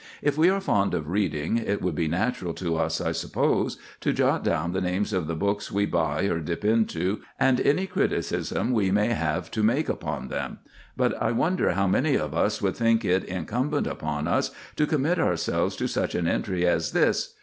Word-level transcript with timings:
If 0.23 0.35
we 0.35 0.49
are 0.49 0.59
fond 0.59 0.95
of 0.95 1.09
reading, 1.11 1.59
it 1.59 1.79
would 1.83 1.93
be 1.93 2.07
natural 2.07 2.55
to 2.55 2.75
us, 2.75 2.99
I 2.99 3.11
suppose, 3.11 3.77
to 3.99 4.11
jot 4.13 4.43
down 4.43 4.71
the 4.71 4.81
names 4.81 5.13
of 5.13 5.27
the 5.27 5.35
books 5.35 5.71
we 5.71 5.85
buy 5.85 6.23
or 6.23 6.39
dip 6.39 6.65
into, 6.65 7.19
and 7.39 7.59
any 7.61 7.85
criticism 7.85 8.71
we 8.71 8.89
may 8.89 9.09
have 9.09 9.51
to 9.51 9.61
make 9.61 9.89
upon 9.89 10.29
them; 10.29 10.57
but 10.97 11.13
I 11.21 11.31
wonder 11.33 11.73
how 11.73 11.85
many 11.85 12.15
of 12.17 12.33
us 12.33 12.63
would 12.63 12.77
think 12.77 13.05
it 13.05 13.23
incumbent 13.25 13.85
upon 13.85 14.27
us 14.27 14.49
to 14.77 14.87
commit 14.87 15.19
ourselves 15.19 15.75
to 15.75 15.87
such 15.87 16.15
an 16.15 16.27
entry 16.27 16.65
as 16.65 16.93
this? 16.93 17.35